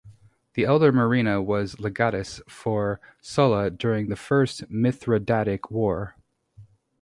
The 0.55 0.63
elder 0.65 0.91
Murena 0.91 1.45
was 1.45 1.75
a 1.75 1.83
"legatus" 1.83 2.41
for 2.49 2.99
Sulla 3.21 3.69
during 3.69 4.09
the 4.09 4.15
First 4.15 4.67
Mithridatic 4.67 5.69
War. 5.69 6.15